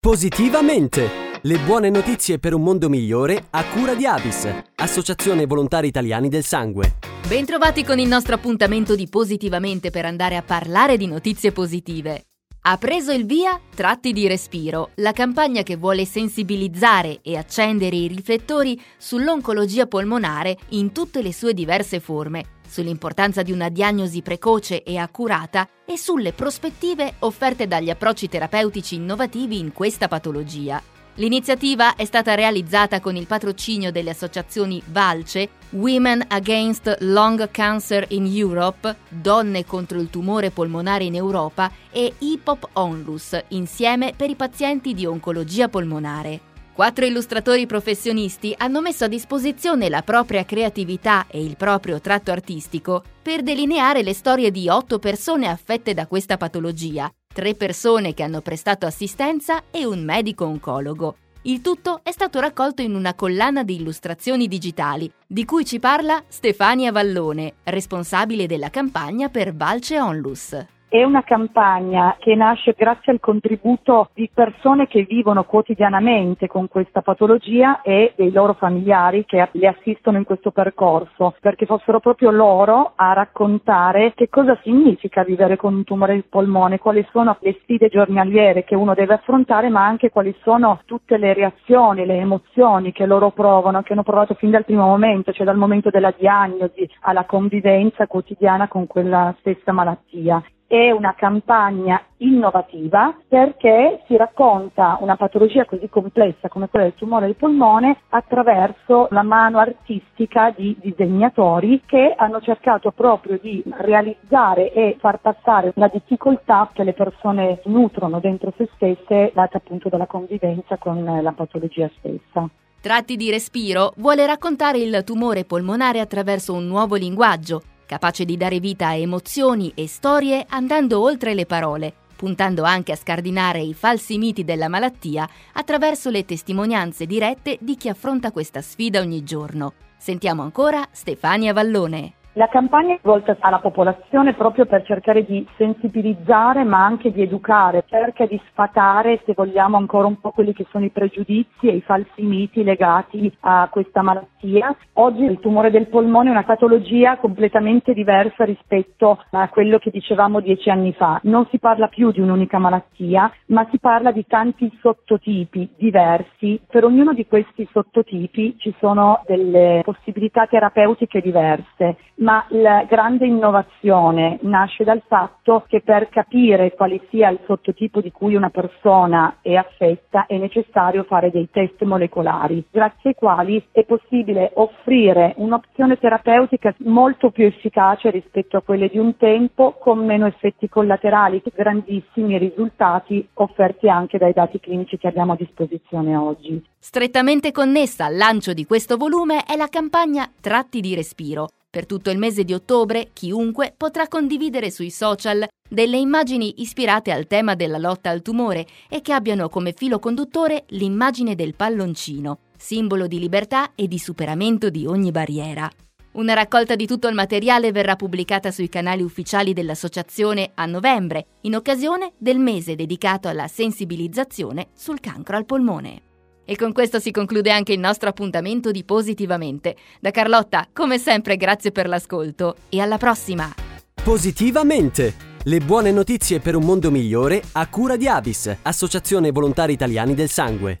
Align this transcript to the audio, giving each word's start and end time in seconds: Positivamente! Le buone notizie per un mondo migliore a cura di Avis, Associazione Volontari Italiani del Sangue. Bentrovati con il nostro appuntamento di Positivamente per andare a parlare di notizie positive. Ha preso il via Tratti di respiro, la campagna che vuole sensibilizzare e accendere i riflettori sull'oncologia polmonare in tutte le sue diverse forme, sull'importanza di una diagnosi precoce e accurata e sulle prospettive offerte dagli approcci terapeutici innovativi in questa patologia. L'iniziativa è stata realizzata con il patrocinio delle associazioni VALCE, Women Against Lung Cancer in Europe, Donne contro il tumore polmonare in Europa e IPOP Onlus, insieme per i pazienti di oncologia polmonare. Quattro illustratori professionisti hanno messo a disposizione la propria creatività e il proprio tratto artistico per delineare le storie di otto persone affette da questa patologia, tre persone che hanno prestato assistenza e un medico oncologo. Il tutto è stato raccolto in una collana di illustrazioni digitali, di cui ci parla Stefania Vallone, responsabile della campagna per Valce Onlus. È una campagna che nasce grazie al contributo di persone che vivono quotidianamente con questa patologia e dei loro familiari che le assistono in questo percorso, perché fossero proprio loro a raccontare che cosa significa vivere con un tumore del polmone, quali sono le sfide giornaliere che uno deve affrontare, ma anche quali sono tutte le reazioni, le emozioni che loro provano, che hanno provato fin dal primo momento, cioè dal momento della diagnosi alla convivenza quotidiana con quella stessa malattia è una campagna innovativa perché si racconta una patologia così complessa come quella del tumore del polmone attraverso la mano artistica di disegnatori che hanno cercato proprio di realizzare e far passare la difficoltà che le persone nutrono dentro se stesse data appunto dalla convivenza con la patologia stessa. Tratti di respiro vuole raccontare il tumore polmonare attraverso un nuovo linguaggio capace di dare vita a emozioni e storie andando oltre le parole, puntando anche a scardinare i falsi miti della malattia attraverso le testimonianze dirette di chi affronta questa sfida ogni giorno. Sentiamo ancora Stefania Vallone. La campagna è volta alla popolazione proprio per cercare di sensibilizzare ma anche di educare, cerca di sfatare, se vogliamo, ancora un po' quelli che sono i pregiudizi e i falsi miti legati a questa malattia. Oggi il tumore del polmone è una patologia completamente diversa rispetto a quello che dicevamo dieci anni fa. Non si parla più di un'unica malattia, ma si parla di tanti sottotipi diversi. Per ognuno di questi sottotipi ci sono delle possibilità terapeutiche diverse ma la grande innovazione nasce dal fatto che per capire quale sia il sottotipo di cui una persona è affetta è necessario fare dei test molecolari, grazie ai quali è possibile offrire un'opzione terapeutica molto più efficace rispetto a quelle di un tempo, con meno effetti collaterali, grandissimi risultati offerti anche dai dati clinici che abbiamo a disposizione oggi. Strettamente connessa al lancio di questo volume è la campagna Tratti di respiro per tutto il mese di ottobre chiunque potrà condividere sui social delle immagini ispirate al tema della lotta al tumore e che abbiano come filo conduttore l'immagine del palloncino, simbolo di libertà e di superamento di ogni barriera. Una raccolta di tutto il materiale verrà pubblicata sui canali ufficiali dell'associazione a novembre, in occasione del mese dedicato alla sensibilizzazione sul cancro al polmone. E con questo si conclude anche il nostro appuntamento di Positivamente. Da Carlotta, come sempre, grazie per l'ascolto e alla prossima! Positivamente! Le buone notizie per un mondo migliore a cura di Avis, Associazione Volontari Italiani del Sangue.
Positivamente! 0.00 1.40
Le 1.42 1.58
buone 1.58 1.90
notizie 1.90 2.38
per 2.38 2.54
un 2.54 2.62
mondo 2.62 2.88
migliore 2.88 3.46
a 3.50 3.64
cura 3.64 3.94
di 3.94 4.06
Avis, 4.06 4.48
Associazione 4.76 5.44
Volontari 5.44 5.88
Italiani 5.88 6.28
del 6.28 6.44
Sangue. 6.44 6.98
Bentrovati 7.26 7.82
con 7.82 7.98
il 7.98 8.06
nostro 8.06 8.36
appuntamento 8.36 8.94
di 8.94 9.08
Positivamente 9.08 9.90
per 9.90 10.04
andare 10.04 10.36
a 10.36 10.42
parlare 10.42 10.96
di 10.96 11.08
notizie 11.08 11.50
positive. 11.50 12.27
Ha 12.60 12.76
preso 12.76 13.12
il 13.12 13.24
via 13.24 13.58
Tratti 13.74 14.12
di 14.12 14.26
respiro, 14.26 14.90
la 14.96 15.12
campagna 15.12 15.62
che 15.62 15.76
vuole 15.76 16.04
sensibilizzare 16.04 17.20
e 17.22 17.36
accendere 17.36 17.96
i 17.96 18.08
riflettori 18.08 18.78
sull'oncologia 18.98 19.86
polmonare 19.86 20.58
in 20.70 20.92
tutte 20.92 21.22
le 21.22 21.32
sue 21.32 21.54
diverse 21.54 22.00
forme, 22.00 22.56
sull'importanza 22.66 23.42
di 23.42 23.52
una 23.52 23.68
diagnosi 23.68 24.22
precoce 24.22 24.82
e 24.82 24.98
accurata 24.98 25.68
e 25.86 25.96
sulle 25.96 26.32
prospettive 26.32 27.14
offerte 27.20 27.68
dagli 27.68 27.90
approcci 27.90 28.28
terapeutici 28.28 28.96
innovativi 28.96 29.58
in 29.58 29.72
questa 29.72 30.08
patologia. 30.08 30.97
L'iniziativa 31.18 31.96
è 31.96 32.04
stata 32.04 32.36
realizzata 32.36 33.00
con 33.00 33.16
il 33.16 33.26
patrocinio 33.26 33.90
delle 33.90 34.10
associazioni 34.10 34.80
VALCE, 34.86 35.48
Women 35.70 36.26
Against 36.28 36.98
Lung 37.00 37.50
Cancer 37.50 38.04
in 38.10 38.24
Europe, 38.24 38.94
Donne 39.08 39.64
contro 39.64 39.98
il 39.98 40.10
tumore 40.10 40.52
polmonare 40.52 41.02
in 41.02 41.16
Europa 41.16 41.72
e 41.90 42.14
IPOP 42.18 42.68
Onlus, 42.74 43.36
insieme 43.48 44.12
per 44.16 44.30
i 44.30 44.36
pazienti 44.36 44.94
di 44.94 45.06
oncologia 45.06 45.68
polmonare. 45.68 46.40
Quattro 46.72 47.04
illustratori 47.04 47.66
professionisti 47.66 48.54
hanno 48.56 48.80
messo 48.80 49.02
a 49.02 49.08
disposizione 49.08 49.88
la 49.88 50.02
propria 50.02 50.44
creatività 50.44 51.26
e 51.26 51.42
il 51.42 51.56
proprio 51.56 52.00
tratto 52.00 52.30
artistico 52.30 53.02
per 53.20 53.42
delineare 53.42 54.04
le 54.04 54.14
storie 54.14 54.52
di 54.52 54.68
otto 54.68 55.00
persone 55.00 55.48
affette 55.48 55.94
da 55.94 56.06
questa 56.06 56.36
patologia, 56.36 57.12
tre 57.38 57.54
persone 57.54 58.14
che 58.14 58.24
hanno 58.24 58.40
prestato 58.40 58.84
assistenza 58.84 59.62
e 59.70 59.86
un 59.86 60.02
medico 60.02 60.44
oncologo. 60.44 61.18
Il 61.42 61.60
tutto 61.60 62.00
è 62.02 62.10
stato 62.10 62.40
raccolto 62.40 62.82
in 62.82 62.96
una 62.96 63.14
collana 63.14 63.62
di 63.62 63.76
illustrazioni 63.76 64.48
digitali, 64.48 65.08
di 65.24 65.44
cui 65.44 65.64
ci 65.64 65.78
parla 65.78 66.20
Stefania 66.26 66.90
Vallone, 66.90 67.54
responsabile 67.62 68.46
della 68.46 68.70
campagna 68.70 69.28
per 69.28 69.54
Valce 69.54 70.00
Onlus. 70.00 70.77
È 70.90 71.04
una 71.04 71.22
campagna 71.22 72.16
che 72.18 72.34
nasce 72.34 72.74
grazie 72.74 73.12
al 73.12 73.20
contributo 73.20 74.08
di 74.14 74.30
persone 74.32 74.86
che 74.86 75.02
vivono 75.02 75.44
quotidianamente 75.44 76.46
con 76.46 76.66
questa 76.66 77.02
patologia 77.02 77.82
e 77.82 78.14
dei 78.16 78.32
loro 78.32 78.54
familiari 78.54 79.26
che 79.26 79.50
le 79.52 79.66
assistono 79.66 80.16
in 80.16 80.24
questo 80.24 80.50
percorso, 80.50 81.34
perché 81.42 81.66
fossero 81.66 82.00
proprio 82.00 82.30
loro 82.30 82.92
a 82.94 83.12
raccontare 83.12 84.14
che 84.14 84.30
cosa 84.30 84.58
significa 84.62 85.24
vivere 85.24 85.58
con 85.58 85.74
un 85.74 85.84
tumore 85.84 86.14
del 86.14 86.24
polmone, 86.24 86.78
quali 86.78 87.06
sono 87.12 87.36
le 87.40 87.58
sfide 87.60 87.88
giornaliere 87.88 88.64
che 88.64 88.74
uno 88.74 88.94
deve 88.94 89.12
affrontare, 89.12 89.68
ma 89.68 89.84
anche 89.84 90.08
quali 90.08 90.34
sono 90.40 90.80
tutte 90.86 91.18
le 91.18 91.34
reazioni, 91.34 92.06
le 92.06 92.16
emozioni 92.16 92.92
che 92.92 93.04
loro 93.04 93.28
provano, 93.30 93.82
che 93.82 93.92
hanno 93.92 94.02
provato 94.02 94.32
fin 94.32 94.52
dal 94.52 94.64
primo 94.64 94.86
momento, 94.86 95.32
cioè 95.32 95.44
dal 95.44 95.58
momento 95.58 95.90
della 95.90 96.14
diagnosi 96.16 96.88
alla 97.00 97.26
convivenza 97.26 98.06
quotidiana 98.06 98.68
con 98.68 98.86
quella 98.86 99.34
stessa 99.40 99.72
malattia 99.72 100.42
è 100.68 100.90
una 100.90 101.14
campagna 101.14 102.00
innovativa 102.18 103.16
perché 103.26 104.02
si 104.06 104.16
racconta 104.18 104.98
una 105.00 105.16
patologia 105.16 105.64
così 105.64 105.88
complessa 105.88 106.48
come 106.48 106.68
quella 106.68 106.84
del 106.84 106.94
tumore 106.94 107.24
del 107.24 107.36
polmone 107.36 108.00
attraverso 108.10 109.08
la 109.10 109.22
mano 109.22 109.58
artistica 109.58 110.52
di 110.54 110.76
disegnatori 110.78 111.82
che 111.86 112.12
hanno 112.14 112.42
cercato 112.42 112.90
proprio 112.90 113.38
di 113.40 113.62
realizzare 113.66 114.70
e 114.74 114.96
far 115.00 115.20
passare 115.20 115.72
la 115.76 115.88
difficoltà 115.88 116.68
che 116.74 116.84
le 116.84 116.92
persone 116.92 117.62
nutrono 117.64 118.20
dentro 118.20 118.52
se 118.58 118.68
stesse 118.74 119.32
data 119.34 119.56
appunto 119.56 119.88
dalla 119.88 120.06
convivenza 120.06 120.76
con 120.76 121.02
la 121.02 121.32
patologia 121.32 121.90
stessa. 121.96 122.46
Tratti 122.82 123.16
di 123.16 123.30
respiro 123.30 123.94
vuole 123.96 124.26
raccontare 124.26 124.78
il 124.78 125.02
tumore 125.02 125.46
polmonare 125.46 126.00
attraverso 126.00 126.52
un 126.52 126.66
nuovo 126.66 126.94
linguaggio 126.94 127.62
capace 127.88 128.26
di 128.26 128.36
dare 128.36 128.60
vita 128.60 128.88
a 128.88 128.94
emozioni 128.94 129.72
e 129.74 129.88
storie 129.88 130.44
andando 130.46 131.00
oltre 131.00 131.32
le 131.32 131.46
parole, 131.46 131.94
puntando 132.14 132.64
anche 132.64 132.92
a 132.92 132.96
scardinare 132.96 133.60
i 133.60 133.72
falsi 133.72 134.18
miti 134.18 134.44
della 134.44 134.68
malattia 134.68 135.26
attraverso 135.54 136.10
le 136.10 136.26
testimonianze 136.26 137.06
dirette 137.06 137.56
di 137.60 137.76
chi 137.76 137.88
affronta 137.88 138.30
questa 138.30 138.60
sfida 138.60 139.00
ogni 139.00 139.24
giorno. 139.24 139.72
Sentiamo 139.96 140.42
ancora 140.42 140.86
Stefania 140.92 141.54
Vallone. 141.54 142.17
La 142.38 142.46
campagna 142.46 142.94
è 142.94 143.00
volta 143.02 143.36
alla 143.40 143.58
popolazione 143.58 144.32
proprio 144.34 144.64
per 144.64 144.84
cercare 144.84 145.24
di 145.24 145.44
sensibilizzare 145.56 146.62
ma 146.62 146.84
anche 146.84 147.10
di 147.10 147.20
educare, 147.20 147.82
cerca 147.88 148.26
di 148.26 148.40
sfatare, 148.50 149.20
se 149.24 149.32
vogliamo, 149.34 149.76
ancora 149.76 150.06
un 150.06 150.20
po' 150.20 150.30
quelli 150.30 150.52
che 150.52 150.64
sono 150.70 150.84
i 150.84 150.90
pregiudizi 150.90 151.66
e 151.66 151.74
i 151.74 151.80
falsi 151.80 152.22
miti 152.22 152.62
legati 152.62 153.36
a 153.40 153.66
questa 153.68 154.02
malattia. 154.02 154.72
Oggi 154.92 155.24
il 155.24 155.40
tumore 155.40 155.72
del 155.72 155.88
polmone 155.88 156.28
è 156.28 156.30
una 156.30 156.44
patologia 156.44 157.16
completamente 157.16 157.92
diversa 157.92 158.44
rispetto 158.44 159.20
a 159.30 159.48
quello 159.48 159.78
che 159.78 159.90
dicevamo 159.90 160.38
dieci 160.38 160.70
anni 160.70 160.92
fa. 160.92 161.18
Non 161.24 161.44
si 161.50 161.58
parla 161.58 161.88
più 161.88 162.12
di 162.12 162.20
un'unica 162.20 162.58
malattia, 162.58 163.32
ma 163.46 163.66
si 163.68 163.80
parla 163.80 164.12
di 164.12 164.24
tanti 164.28 164.70
sottotipi 164.80 165.70
diversi. 165.76 166.60
Per 166.70 166.84
ognuno 166.84 167.14
di 167.14 167.26
questi 167.26 167.68
sottotipi 167.72 168.54
ci 168.58 168.72
sono 168.78 169.24
delle 169.26 169.80
possibilità 169.84 170.46
terapeutiche 170.46 171.20
diverse 171.20 171.96
ma 172.28 172.44
la 172.48 172.84
grande 172.86 173.26
innovazione 173.26 174.38
nasce 174.42 174.84
dal 174.84 175.00
fatto 175.06 175.64
che 175.66 175.80
per 175.80 176.10
capire 176.10 176.74
quale 176.74 177.00
sia 177.08 177.30
il 177.30 177.38
sottotipo 177.46 178.02
di 178.02 178.12
cui 178.12 178.34
una 178.34 178.50
persona 178.50 179.38
è 179.40 179.54
affetta 179.54 180.26
è 180.26 180.36
necessario 180.36 181.04
fare 181.04 181.30
dei 181.30 181.48
test 181.50 181.82
molecolari, 181.84 182.62
grazie 182.70 183.10
ai 183.10 183.14
quali 183.14 183.66
è 183.72 183.82
possibile 183.84 184.50
offrire 184.56 185.32
un'opzione 185.36 185.98
terapeutica 185.98 186.74
molto 186.80 187.30
più 187.30 187.46
efficace 187.46 188.10
rispetto 188.10 188.58
a 188.58 188.62
quelle 188.62 188.88
di 188.88 188.98
un 188.98 189.16
tempo, 189.16 189.78
con 189.80 190.04
meno 190.04 190.26
effetti 190.26 190.68
collaterali, 190.68 191.40
grandissimi 191.54 192.36
risultati 192.36 193.26
offerti 193.34 193.88
anche 193.88 194.18
dai 194.18 194.34
dati 194.34 194.60
clinici 194.60 194.98
che 194.98 195.06
abbiamo 195.06 195.32
a 195.32 195.36
disposizione 195.36 196.14
oggi. 196.14 196.62
Strettamente 196.78 197.52
connessa 197.52 198.04
al 198.04 198.16
lancio 198.16 198.52
di 198.52 198.66
questo 198.66 198.98
volume 198.98 199.44
è 199.44 199.56
la 199.56 199.68
campagna 199.68 200.30
Tratti 200.42 200.80
di 200.80 200.94
respiro 200.94 201.48
per 201.70 201.84
tutto 201.84 202.10
il 202.10 202.18
mese 202.18 202.44
di 202.44 202.54
ottobre 202.54 203.10
chiunque 203.12 203.74
potrà 203.76 204.08
condividere 204.08 204.70
sui 204.70 204.90
social 204.90 205.46
delle 205.68 205.98
immagini 205.98 206.62
ispirate 206.62 207.12
al 207.12 207.26
tema 207.26 207.54
della 207.54 207.76
lotta 207.76 208.08
al 208.08 208.22
tumore 208.22 208.66
e 208.88 209.02
che 209.02 209.12
abbiano 209.12 209.50
come 209.50 209.74
filo 209.76 209.98
conduttore 209.98 210.64
l'immagine 210.68 211.34
del 211.34 211.54
palloncino, 211.54 212.38
simbolo 212.56 213.06
di 213.06 213.18
libertà 213.18 213.72
e 213.74 213.86
di 213.86 213.98
superamento 213.98 214.70
di 214.70 214.86
ogni 214.86 215.10
barriera. 215.10 215.70
Una 216.12 216.32
raccolta 216.32 216.74
di 216.74 216.86
tutto 216.86 217.06
il 217.06 217.14
materiale 217.14 217.70
verrà 217.70 217.96
pubblicata 217.96 218.50
sui 218.50 218.70
canali 218.70 219.02
ufficiali 219.02 219.52
dell'associazione 219.52 220.52
a 220.54 220.64
novembre, 220.64 221.26
in 221.42 221.54
occasione 221.54 222.12
del 222.16 222.38
mese 222.38 222.76
dedicato 222.76 223.28
alla 223.28 223.46
sensibilizzazione 223.46 224.68
sul 224.74 225.00
cancro 225.00 225.36
al 225.36 225.44
polmone. 225.44 226.07
E 226.50 226.56
con 226.56 226.72
questo 226.72 226.98
si 226.98 227.10
conclude 227.10 227.50
anche 227.50 227.74
il 227.74 227.78
nostro 227.78 228.08
appuntamento 228.08 228.70
di 228.70 228.82
Positivamente. 228.82 229.76
Da 230.00 230.10
Carlotta, 230.10 230.66
come 230.72 230.96
sempre, 230.96 231.36
grazie 231.36 231.72
per 231.72 231.86
l'ascolto 231.86 232.56
e 232.70 232.80
alla 232.80 232.96
prossima! 232.96 233.54
Positivamente! 234.02 235.26
Le 235.42 235.58
buone 235.58 235.92
notizie 235.92 236.40
per 236.40 236.56
un 236.56 236.64
mondo 236.64 236.90
migliore 236.90 237.42
a 237.52 237.68
cura 237.68 237.96
di 237.96 238.08
Avis, 238.08 238.50
Associazione 238.62 239.30
Volontari 239.30 239.74
Italiani 239.74 240.14
del 240.14 240.30
Sangue. 240.30 240.80